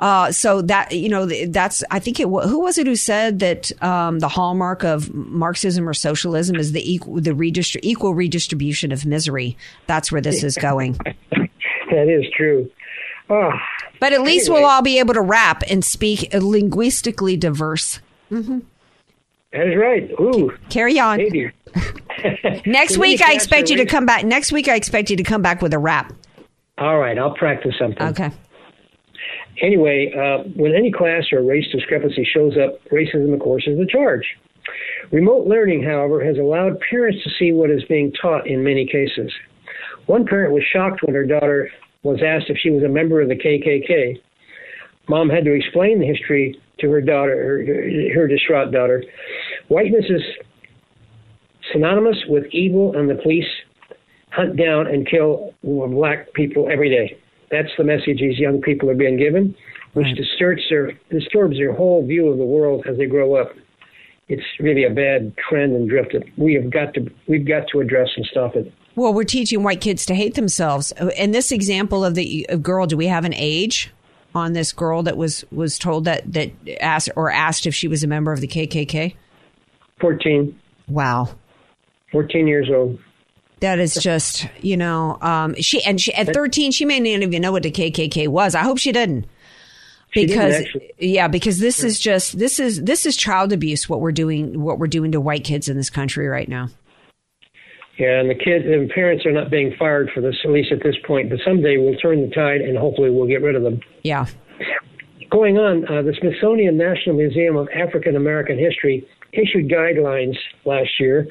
[0.00, 2.24] Uh, so that you know, that's I think it.
[2.24, 6.92] Who was it who said that um, the hallmark of Marxism or socialism is the
[6.92, 9.56] equal the redistri- equal redistribution of misery?
[9.86, 10.98] That's where this is going.
[11.90, 12.70] That is true.
[13.30, 13.50] Ah,
[13.98, 14.60] But at least Anyway.
[14.60, 18.00] we'll all be able to rap and speak linguistically diverse.
[18.30, 18.62] That
[19.52, 20.10] is right.
[20.20, 21.18] Ooh, Carry on.
[21.18, 21.50] maybe.
[22.66, 24.24] Next week, I expect you to come back.
[24.24, 26.12] Next week, I expect you to come back with a rap.
[26.78, 28.06] All right, I'll practice something.
[28.08, 28.30] Okay.
[29.60, 33.86] Anyway, uh, when any class or race discrepancy shows up, racism, of course, is the
[33.86, 34.24] charge.
[35.10, 39.32] Remote learning, however, has allowed parents to see what is being taught in many cases.
[40.06, 41.70] One parent was shocked when her daughter
[42.02, 44.20] was asked if she was a member of the KKK.
[45.08, 49.02] Mom had to explain the history to her daughter, her, her distraught daughter.
[49.68, 50.22] Whiteness is
[51.72, 53.46] synonymous with evil, and the police
[54.30, 57.18] hunt down and kill black people every day.
[57.50, 59.54] That's the message these young people are being given,
[59.94, 63.52] which distorts their disturbs their whole view of the world as they grow up.
[64.28, 67.80] It's really a bad trend and drift that we have got to we've got to
[67.80, 68.72] address and stop it.
[68.94, 70.92] Well, we're teaching white kids to hate themselves.
[71.00, 73.90] Uh, in this example of the girl, do we have an age
[74.38, 78.02] on this girl that was was told that that asked or asked if she was
[78.02, 79.14] a member of the KKK?
[80.00, 80.58] Fourteen.
[80.88, 81.34] Wow.
[82.12, 82.98] 14 years old.
[83.60, 87.42] That is just, you know, um, she and she at 13, she may not even
[87.42, 88.54] know what the KKK was.
[88.54, 89.26] I hope she didn't.
[90.14, 90.64] Because
[90.98, 94.78] yeah, because this is just this is this is child abuse what we're doing what
[94.78, 96.70] we're doing to white kids in this country right now.
[97.98, 100.82] Yeah, and the kids and parents are not being fired for this, at least at
[100.84, 101.30] this point.
[101.30, 103.80] But someday we'll turn the tide, and hopefully we'll get rid of them.
[104.04, 104.26] Yeah.
[105.30, 111.26] Going on, uh, the Smithsonian National Museum of African American History issued guidelines last year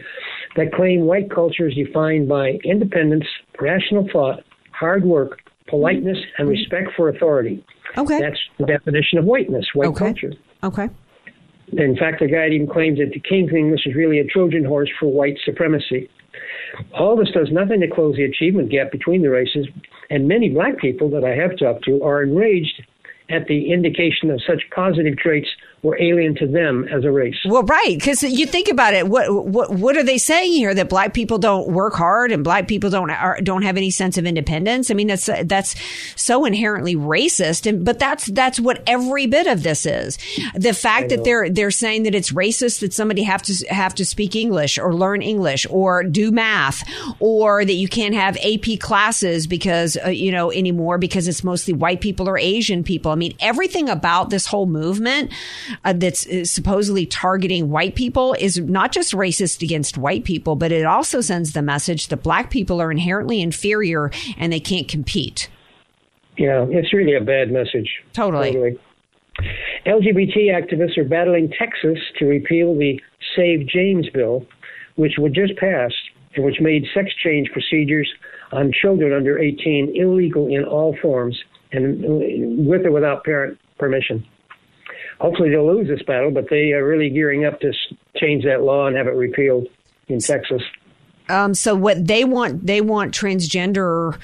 [0.55, 3.25] that claim white culture is defined by independence,
[3.59, 7.65] rational thought, hard work, politeness, and respect for authority.
[7.97, 8.19] Okay.
[8.19, 10.05] That's the definition of whiteness, white Okay.
[10.05, 10.33] culture.
[10.63, 10.89] Okay.
[11.73, 14.89] In fact, the guide even claims that the King's English is really a Trojan horse
[14.99, 16.09] for white supremacy.
[16.93, 19.67] All this does nothing to close the achievement gap between the races,
[20.09, 22.81] and many black people that I have talked to are enraged
[23.29, 25.49] at the indication of such positive traits
[25.83, 27.35] were alien to them as a race.
[27.45, 29.07] Well, right, because you think about it.
[29.07, 30.73] What what what are they saying here?
[30.73, 34.17] That black people don't work hard and black people don't are, don't have any sense
[34.17, 34.89] of independence.
[34.89, 35.75] I mean, that's that's
[36.15, 37.67] so inherently racist.
[37.67, 40.17] And but that's that's what every bit of this is.
[40.55, 44.05] The fact that they're they're saying that it's racist that somebody have to have to
[44.05, 46.83] speak English or learn English or do math
[47.19, 51.73] or that you can't have AP classes because uh, you know anymore because it's mostly
[51.73, 53.11] white people or Asian people.
[53.11, 55.31] I mean, everything about this whole movement
[55.83, 60.71] uh, that's uh, supposedly targeting white people is not just racist against white people, but
[60.71, 65.49] it also sends the message that black people are inherently inferior and they can't compete.
[66.37, 67.89] Yeah, it's really a bad message.
[68.13, 68.51] Totally.
[68.51, 68.79] totally.
[69.85, 72.99] LGBT activists are battling Texas to repeal the
[73.35, 74.45] Save James bill,
[74.95, 75.91] which would just pass
[76.35, 78.11] and which made sex change procedures
[78.51, 81.37] on children under 18 illegal in all forms
[81.71, 84.25] and with or without parent permission
[85.19, 87.73] hopefully they'll lose this battle, but they are really gearing up to
[88.15, 89.67] change that law and have it repealed
[90.07, 90.61] in Texas.
[91.29, 94.17] Um, so what they want, they want transgender,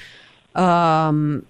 [0.54, 1.44] um,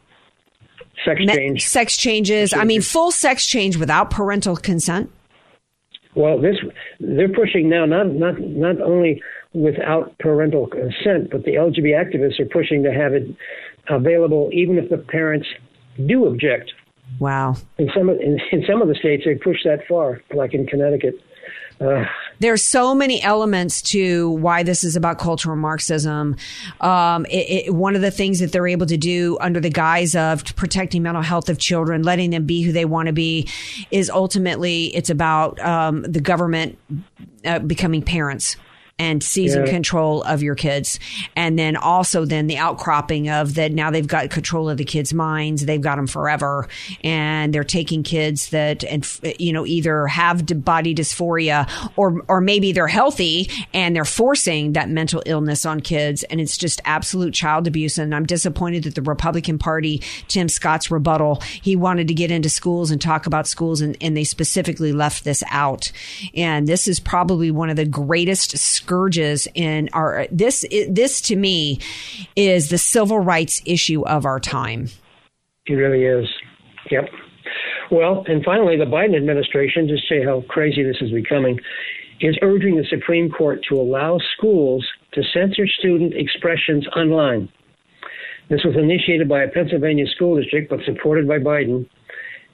[1.04, 2.52] sex change, sex changes.
[2.52, 5.10] I mean, full sex change without parental consent.
[6.16, 6.56] Well, this
[7.00, 12.46] they're pushing now, not not not only without parental consent, but the LGBT activists are
[12.46, 13.28] pushing to have it
[13.88, 15.46] available even if the parents
[16.06, 16.72] do object
[17.18, 17.56] Wow.
[17.78, 20.66] In some of, in, in some of the states, they push that far, like in
[20.66, 21.20] Connecticut.
[21.80, 22.04] Uh,
[22.38, 26.36] There's so many elements to why this is about cultural Marxism.
[26.80, 30.14] Um, it, it, one of the things that they're able to do under the guise
[30.14, 33.48] of protecting mental health of children, letting them be who they want to be,
[33.90, 36.78] is ultimately it's about um, the government
[37.44, 38.56] uh, becoming parents
[38.98, 39.72] and seizing yeah.
[39.72, 41.00] control of your kids.
[41.34, 45.12] And then also then the outcropping of that now they've got control of the kids'
[45.12, 45.66] minds.
[45.66, 46.68] They've got them forever
[47.02, 49.06] and they're taking kids that, and
[49.38, 54.88] you know, either have body dysphoria or, or maybe they're healthy and they're forcing that
[54.88, 56.22] mental illness on kids.
[56.24, 57.98] And it's just absolute child abuse.
[57.98, 62.48] And I'm disappointed that the Republican Party, Tim Scott's rebuttal, he wanted to get into
[62.48, 65.90] schools and talk about schools and, and they specifically left this out.
[66.34, 71.78] And this is probably one of the greatest scourges in our this this to me
[72.36, 74.88] is the civil rights issue of our time.
[75.66, 76.28] It really is.
[76.90, 77.04] Yep.
[77.90, 81.58] Well, and finally, the Biden administration, to say how crazy this is becoming,
[82.20, 87.48] is urging the Supreme Court to allow schools to censor student expressions online.
[88.50, 91.88] This was initiated by a Pennsylvania school district, but supported by Biden.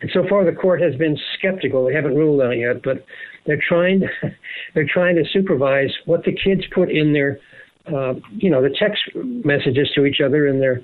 [0.01, 1.87] And so far, the court has been skeptical.
[1.87, 3.05] They haven't ruled on it yet, but
[3.47, 4.03] they're trying
[4.75, 7.39] they're trying to supervise what the kids put in their
[7.87, 10.81] uh, you know the text messages to each other in their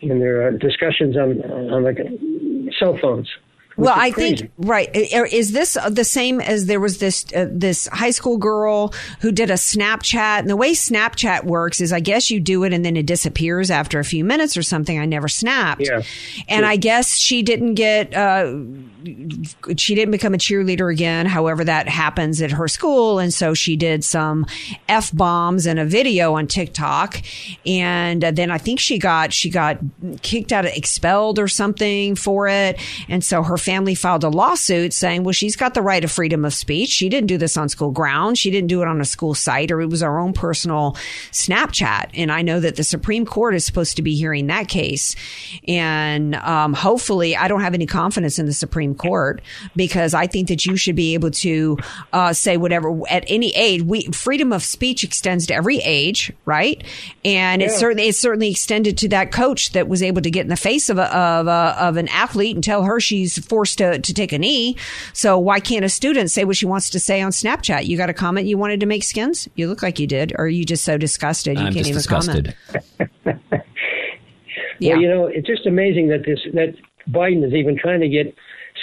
[0.00, 1.40] in their uh, discussions on
[1.72, 3.28] on the cell phones.
[3.76, 4.90] Well, I think right.
[4.94, 9.50] Is this the same as there was this uh, this high school girl who did
[9.50, 10.40] a Snapchat?
[10.40, 13.70] And the way Snapchat works is, I guess you do it and then it disappears
[13.70, 14.98] after a few minutes or something.
[14.98, 16.02] I never snapped, yeah.
[16.48, 18.14] and I guess she didn't get.
[18.14, 18.54] Uh,
[19.76, 21.24] she didn't become a cheerleader again.
[21.24, 24.44] However, that happens at her school, and so she did some
[24.88, 27.22] f bombs in a video on TikTok,
[27.64, 29.78] and then I think she got she got
[30.22, 32.78] kicked out, of, expelled or something for it,
[33.08, 36.44] and so her family filed a lawsuit saying, well, she's got the right of freedom
[36.44, 36.90] of speech.
[36.90, 38.38] She didn't do this on school grounds.
[38.38, 40.96] She didn't do it on a school site or it was her own personal
[41.32, 42.10] Snapchat.
[42.14, 45.14] And I know that the Supreme Court is supposed to be hearing that case.
[45.68, 49.42] And um, hopefully, I don't have any confidence in the Supreme Court
[49.76, 51.78] because I think that you should be able to
[52.12, 53.82] uh, say whatever at any age.
[53.82, 56.82] We freedom of speech extends to every age, right?
[57.24, 57.68] And yeah.
[57.68, 60.56] it's certainly it's certainly extended to that coach that was able to get in the
[60.56, 64.14] face of a, of, a, of an athlete and tell her she's forced to, to
[64.14, 64.76] take a knee.
[65.12, 67.86] So why can't a student say what she wants to say on Snapchat?
[67.86, 69.48] You got a comment you wanted to make skins?
[69.56, 70.32] You look like you did.
[70.38, 72.54] Or are you just so disgusted you I'm can't even disgusted.
[72.66, 73.36] comment?
[74.78, 74.92] yeah.
[74.92, 76.74] Well, you know, it's just amazing that this that
[77.10, 78.34] Biden is even trying to get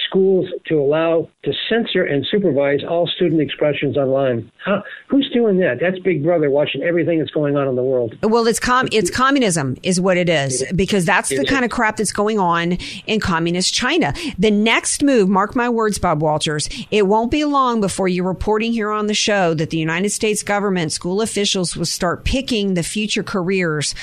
[0.08, 4.52] schools to allow to censor and supervise all student expressions online.
[4.64, 5.78] How, who's doing that?
[5.80, 8.16] That's Big Brother watching everything that's going on in the world.
[8.24, 11.98] Well, it's com- it's communism is what it is because that's the kind of crap
[11.98, 12.74] that's going on
[13.06, 14.14] in communist China.
[14.38, 18.72] The next move, mark my words, Bob Walters, it won't be long before you're reporting
[18.72, 22.84] here on the show that the United States government school officials will start picking the
[22.84, 23.96] future careers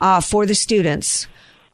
[0.00, 1.26] uh, for the students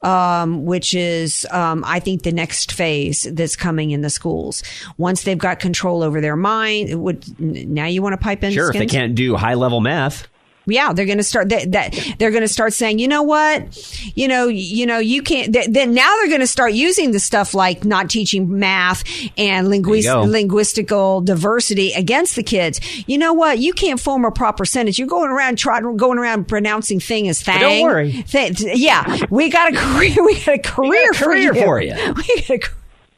[0.05, 4.63] um, which is, um, I think, the next phase that's coming in the schools.
[4.99, 8.53] Once they've got control over their mind, would now you want to pipe in?
[8.53, 8.85] Sure, skins?
[8.85, 10.29] if they can't do high level math.
[10.67, 13.77] Yeah, they're going to start that, that they're going to start saying, you know what,
[14.17, 15.53] you know, you know, you can't.
[15.53, 19.05] Then now they're going to start using the stuff like not teaching math
[19.37, 22.81] and linguist, linguistical diversity against the kids.
[23.07, 23.59] You know what?
[23.59, 24.99] You can't form a proper sentence.
[24.99, 27.61] You're going around trying, going around pronouncing thing as thing.
[27.61, 28.13] don't worry.
[28.29, 30.25] Th- yeah, we got a career.
[30.25, 31.95] We got a career, career for you.
[31.95, 32.75] We got a career.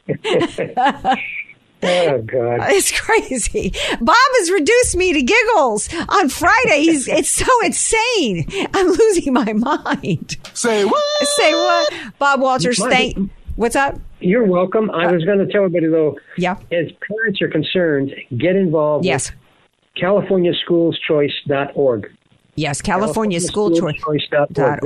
[1.83, 2.59] Oh God!
[2.69, 3.71] It's crazy.
[4.01, 6.81] Bob has reduced me to giggles on Friday.
[6.81, 8.47] He's it's so insane.
[8.73, 10.37] I'm losing my mind.
[10.53, 11.27] Say what?
[11.37, 11.93] Say what?
[12.19, 13.31] Bob Walters, My- thank.
[13.55, 13.99] What's up?
[14.19, 14.89] You're welcome.
[14.91, 16.17] I uh, was going to tell everybody though.
[16.37, 16.57] Yeah.
[16.71, 19.03] As parents are concerned, get involved.
[19.05, 19.31] Yes.
[19.31, 22.11] With CaliforniaSchoolsChoice.org.
[22.55, 24.01] Yes, California School Choice.
[24.31, 24.79] dot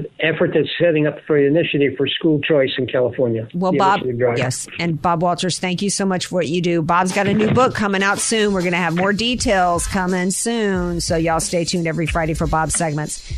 [0.00, 0.12] dot org.
[0.12, 0.12] org.
[0.12, 3.48] That's the an effort that's setting up for the initiative for school choice in California.
[3.54, 4.00] Well, Bob,
[4.36, 6.82] yes, and Bob Walters, thank you so much for what you do.
[6.82, 8.52] Bob's got a new book coming out soon.
[8.52, 12.46] We're going to have more details coming soon, so y'all stay tuned every Friday for
[12.46, 13.32] Bob's segments.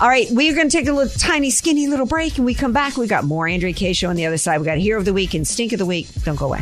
[0.00, 2.72] All right, we're going to take a little tiny, skinny little break, and we come
[2.72, 2.96] back.
[2.96, 4.58] We got more Andrea Kaye show on the other side.
[4.58, 6.08] We got Hero of the Week and Stink of the Week.
[6.24, 6.60] Don't go away.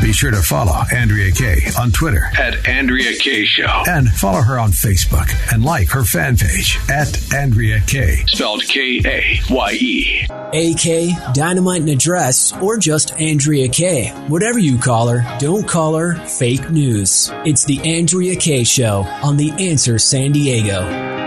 [0.00, 3.82] Be sure to follow Andrea Kaye on Twitter At Andrea Kaye Show.
[3.86, 8.24] and follow her on Facebook and like her fan page at Andrea Kaye.
[8.26, 10.26] Spelled K A Y E.
[10.52, 14.08] AK, Dynamite and Address, or just Andrea Kaye.
[14.28, 17.30] Whatever you call her, don't call her fake news.
[17.44, 21.19] It's the Andrea Kaye Show on The Answer San Diego.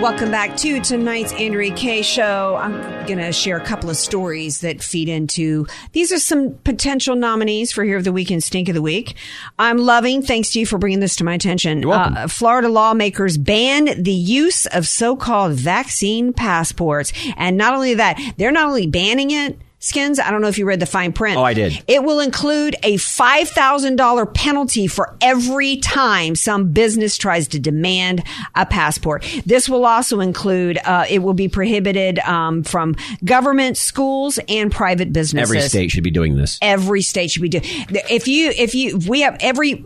[0.00, 2.56] Welcome back to tonight's Andrea Kaye show.
[2.56, 7.16] I'm going to share a couple of stories that feed into these are some potential
[7.16, 9.14] nominees for Hero of the Week and Stink of the Week.
[9.58, 11.86] I'm loving, thanks to you for bringing this to my attention.
[11.86, 12.16] welcome.
[12.16, 17.12] Uh, Florida lawmakers ban the use of so-called vaccine passports.
[17.36, 20.66] And not only that, they're not only banning it, Skins, I don't know if you
[20.66, 21.38] read the fine print.
[21.38, 21.82] Oh, I did.
[21.88, 28.22] It will include a $5,000 penalty for every time some business tries to demand
[28.54, 29.24] a passport.
[29.46, 35.14] This will also include, uh, it will be prohibited um, from government, schools, and private
[35.14, 35.50] businesses.
[35.50, 36.58] Every state should be doing this.
[36.60, 37.64] Every state should be doing.
[37.64, 39.82] If you, if you, if we have every.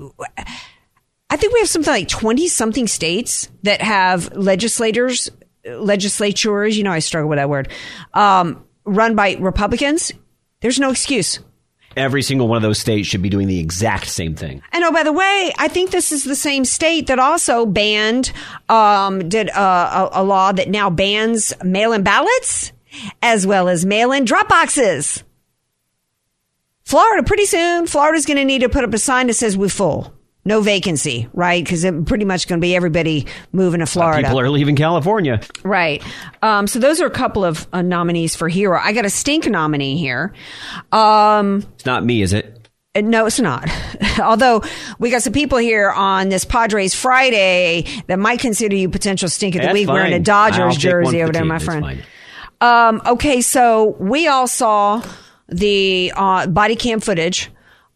[1.30, 5.30] I think we have something like 20 something states that have legislators,
[5.64, 7.70] legislatures, you know, I struggle with that word,
[8.12, 10.12] um, run by Republicans.
[10.60, 11.40] There's no excuse.
[11.96, 14.62] Every single one of those states should be doing the exact same thing.
[14.72, 18.32] And oh, by the way, I think this is the same state that also banned,
[18.68, 22.72] um, did uh, a, a law that now bans mail-in ballots
[23.22, 25.22] as well as mail-in drop boxes.
[26.84, 29.68] Florida, pretty soon, Florida's going to need to put up a sign that says we're
[29.68, 30.12] full.
[30.46, 31.64] No vacancy, right?
[31.64, 34.26] Because it's pretty much going to be everybody moving to Florida.
[34.28, 35.40] People are leaving California.
[35.62, 36.02] Right.
[36.42, 38.78] Um, so those are a couple of uh, nominees for hero.
[38.82, 40.34] I got a stink nominee here.
[40.92, 42.68] Um, It's not me, is it?
[42.94, 43.68] uh, no, it's not.
[44.20, 44.62] Although
[44.98, 49.54] we got some people here on this Padres Friday that might consider you potential stink
[49.54, 50.20] of the That's week wearing a.
[50.20, 52.04] Dodgers jersey over there, my friend.
[52.60, 55.02] Um, okay, so we all saw
[55.48, 57.50] the uh, body cam footage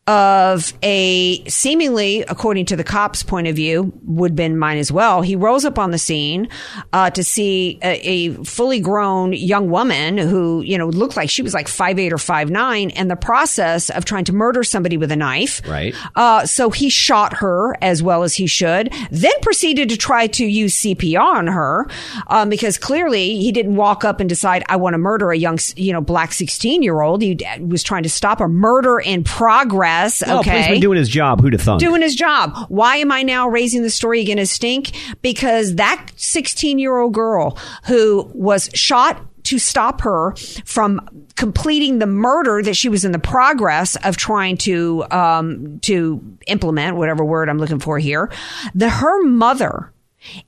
[0.08, 5.20] of a seemingly, according to the cops' point of view, would been mine as well.
[5.20, 6.48] He rolls up on the scene
[6.94, 11.42] uh, to see a, a fully grown young woman who, you know, looked like she
[11.42, 14.96] was like five eight or five nine, and the process of trying to murder somebody
[14.96, 15.60] with a knife.
[15.68, 15.94] Right.
[16.16, 20.46] Uh, so he shot her as well as he should, then proceeded to try to
[20.46, 21.86] use CPR on her
[22.28, 25.58] um, because clearly he didn't walk up and decide I want to murder a young,
[25.76, 27.20] you know, black sixteen year old.
[27.20, 29.97] He was trying to stop a murder in progress.
[30.26, 31.40] Oh, okay, policeman doing his job.
[31.40, 31.80] Who'd have thunk?
[31.80, 32.56] doing his job.
[32.68, 34.92] Why am I now raising the story again as stink?
[35.22, 40.34] Because that 16 year old girl who was shot to stop her
[40.66, 41.00] from
[41.36, 46.96] completing the murder that she was in the progress of trying to um, to implement
[46.96, 48.30] whatever word I'm looking for here.
[48.74, 49.92] The her mother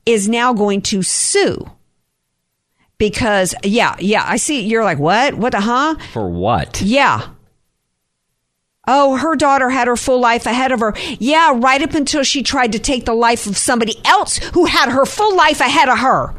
[0.05, 1.65] is now going to sue
[2.97, 6.81] because yeah yeah I see you're like what what the huh For what?
[6.81, 7.29] yeah.
[8.93, 10.93] Oh, her daughter had her full life ahead of her.
[11.17, 14.89] Yeah, right up until she tried to take the life of somebody else who had
[14.89, 16.35] her full life ahead of her.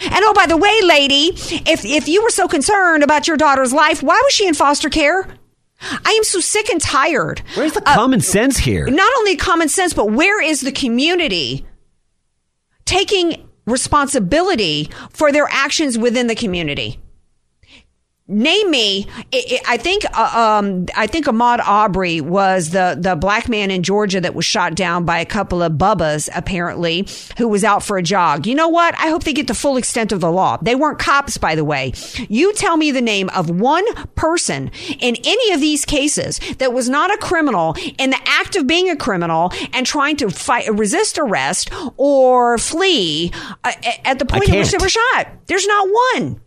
[0.00, 1.30] And oh, by the way, lady,
[1.64, 4.90] if, if you were so concerned about your daughter's life, why was she in foster
[4.90, 5.28] care?
[5.80, 7.40] I am so sick and tired.
[7.54, 8.88] Where's the uh, common sense here?
[8.88, 11.64] Not only common sense, but where is the community
[12.84, 16.98] taking responsibility for their actions within the community?
[18.26, 19.06] Name me.
[19.34, 20.04] I I think.
[20.14, 24.46] uh, Um, I think Ahmaud Arbery was the the black man in Georgia that was
[24.46, 27.06] shot down by a couple of bubbas, apparently,
[27.36, 28.46] who was out for a jog.
[28.46, 28.94] You know what?
[28.94, 30.56] I hope they get the full extent of the law.
[30.62, 31.92] They weren't cops, by the way.
[32.30, 34.70] You tell me the name of one person
[35.00, 38.88] in any of these cases that was not a criminal in the act of being
[38.88, 43.32] a criminal and trying to fight, resist arrest or flee
[43.64, 43.72] uh,
[44.06, 45.28] at the point at which they were shot.
[45.46, 46.40] There's not one.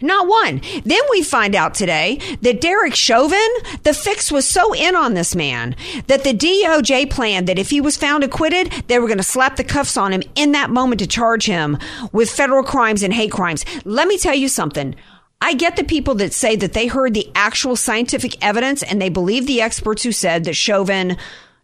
[0.00, 0.60] Not one.
[0.84, 3.48] Then we find out today that Derek Chauvin,
[3.82, 5.74] the fix was so in on this man
[6.06, 9.56] that the DOJ planned that if he was found acquitted, they were going to slap
[9.56, 11.78] the cuffs on him in that moment to charge him
[12.12, 13.64] with federal crimes and hate crimes.
[13.84, 14.94] Let me tell you something.
[15.40, 19.08] I get the people that say that they heard the actual scientific evidence and they
[19.08, 21.16] believe the experts who said that Chauvin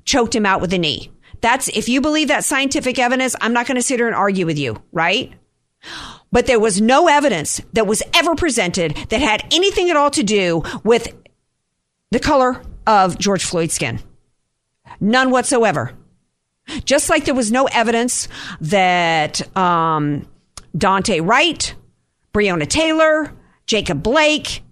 [0.05, 1.11] choked him out with a knee.
[1.41, 4.47] That's, if you believe that scientific evidence, I'm not going to sit here and argue
[4.47, 5.33] with you, right?
[6.35, 10.25] But there was no evidence that was ever presented that had anything at all to
[10.25, 11.17] do with
[12.11, 14.01] the color of George Floyd's skin.
[14.99, 15.93] None whatsoever.
[16.85, 18.27] Just like there was no evidence
[18.61, 20.27] that um,
[20.77, 21.73] Daunte Wright,
[22.33, 23.33] Breonna Taylor,
[23.67, 24.65] Jacob Blake,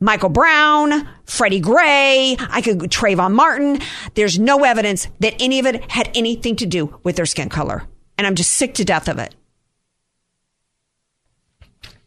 [0.00, 3.80] Michael Brown, Freddie Gray, I could Trayvon Martin.
[4.12, 7.84] There's no evidence that any of it had anything to do with their skin color.
[8.18, 9.34] And I'm just sick to death of it.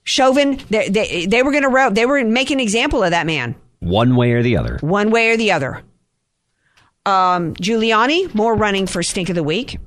[0.04, 3.56] Chauvin, they, they, they were going to, they were making an example of that man
[3.80, 4.78] One way or the other.
[4.82, 5.82] one way or the other.
[7.06, 9.78] Um, Giuliani, more running for stink of the week.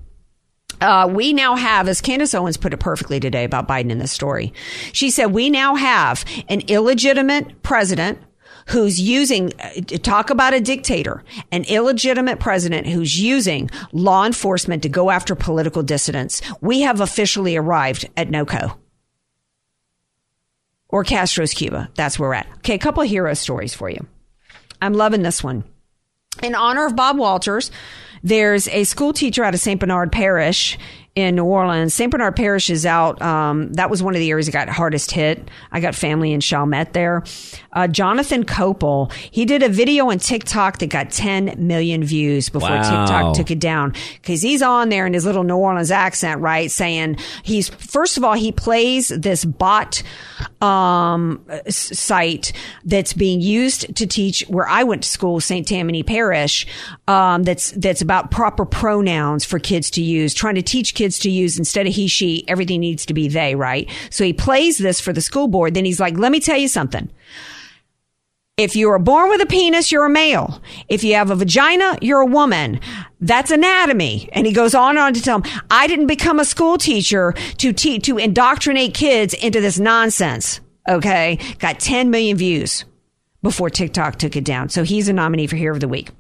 [0.81, 4.13] Uh, we now have, as Candace Owens put it perfectly today about Biden in this
[4.13, 4.53] story,
[4.93, 8.19] she said, we now have an illegitimate president
[8.69, 9.71] who's using, uh,
[10.03, 15.83] talk about a dictator, an illegitimate president who's using law enforcement to go after political
[15.83, 16.43] dissidents.
[16.61, 18.77] We have officially arrived at NOCO
[20.89, 21.91] or Castro's Cuba.
[21.95, 22.49] That's where we're at.
[22.59, 24.07] Okay, a couple of hero stories for you.
[24.81, 25.65] I'm loving this one.
[26.43, 27.71] In honor of Bob Walters,
[28.23, 29.81] there's a school teacher out of St.
[29.81, 30.79] Bernard Parish
[31.17, 31.95] in New Orleans.
[31.95, 32.11] St.
[32.11, 33.21] Bernard Parish is out.
[33.23, 35.49] Um, that was one of the areas that got hardest hit.
[35.73, 37.25] I got family in Chalmette there.
[37.73, 42.67] Uh, Jonathan Copel, he did a video on TikTok that got 10 million views before
[42.69, 43.05] Wow.
[43.07, 46.71] TikTok took it down because he's on there in his little New Orleans accent, right?
[46.71, 50.03] Saying he's, first of all, he plays this bot,
[50.61, 52.53] um, site
[52.85, 55.67] that's being used to teach where I went to school, St.
[55.67, 56.67] Tammany Parish,
[57.09, 61.31] um, that's, that's about proper pronouns for kids to use, trying to teach kids to
[61.31, 63.91] use instead of he, she, everything needs to be they, right?
[64.11, 65.75] So he plays this for the school board.
[65.75, 67.11] Then he's like, let me tell you something.
[68.57, 70.63] If you are born with a penis, you're a male.
[70.89, 72.81] If you have a vagina, you're a woman.
[73.21, 74.31] That's anatomy.
[74.33, 77.35] And he goes on and on to tell him, I didn't become a school teacher
[77.59, 80.61] to te- to indoctrinate kids into this nonsense.
[80.89, 81.39] Okay.
[81.59, 82.87] Got 10 million views
[83.43, 84.71] before TikTok took it down.
[84.71, 86.11] So he's a nominee for Hero of the Week.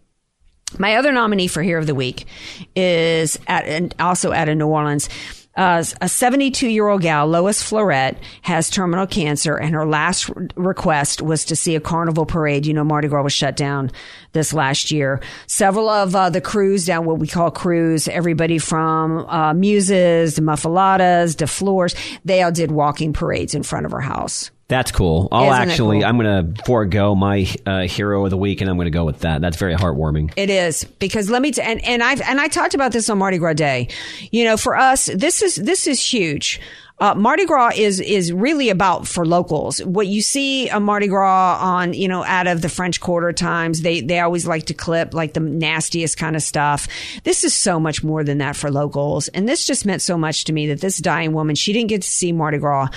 [0.78, 2.26] My other nominee for Hero of the Week
[2.74, 5.08] is at, and also out of New Orleans.
[5.56, 10.48] Uh, a 72 year old gal, Lois Florette, has terminal cancer, and her last re-
[10.54, 12.66] request was to see a carnival parade.
[12.66, 13.90] You know, Mardi Gras was shut down
[14.32, 15.22] this last year.
[15.46, 20.42] Several of uh, the crews down what we call crews, everybody from uh, Muses to
[20.42, 24.50] Muff-A-Lottas to Floors, they all did walking parades in front of her house.
[24.68, 25.28] That's cool.
[25.30, 26.06] I'll Isn't actually, cool?
[26.06, 29.04] I'm going to forego my uh, hero of the week, and I'm going to go
[29.04, 29.40] with that.
[29.40, 30.32] That's very heartwarming.
[30.36, 33.18] It is because let me t- and and I've and I talked about this on
[33.18, 33.88] Mardi Gras Day.
[34.32, 36.60] You know, for us, this is this is huge.
[36.98, 39.84] Uh, Mardi Gras is is really about for locals.
[39.84, 43.82] What you see a Mardi Gras on, you know, out of the French Quarter times,
[43.82, 46.88] they they always like to clip like the nastiest kind of stuff.
[47.24, 50.44] This is so much more than that for locals, and this just meant so much
[50.44, 52.88] to me that this dying woman she didn't get to see Mardi Gras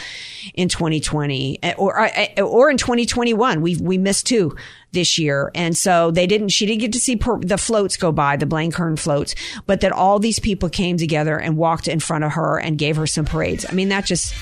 [0.54, 3.62] in 2020 eh, or or, or in 2021.
[3.62, 4.56] We we missed two
[4.92, 5.52] this year.
[5.54, 8.46] And so they didn't, she didn't get to see per, the floats go by, the
[8.46, 9.36] Blaine Kern floats,
[9.66, 12.96] but that all these people came together and walked in front of her and gave
[12.96, 13.66] her some parades.
[13.70, 14.34] I mean, that just,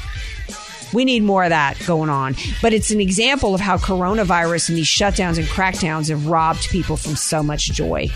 [0.94, 2.36] we need more of that going on.
[2.62, 6.98] But it's an example of how coronavirus and these shutdowns and crackdowns have robbed people
[6.98, 8.10] from so much joy.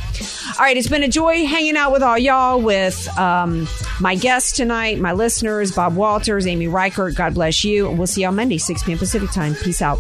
[0.58, 3.68] All right, it's been a joy hanging out with all y'all, with um,
[4.00, 7.16] my guests tonight, my listeners, Bob Walters, Amy Reichert.
[7.16, 7.90] God bless you.
[7.90, 8.98] And we'll see y'all Monday, 6 p.m.
[8.98, 9.56] Pacific time.
[9.56, 10.00] Peace out.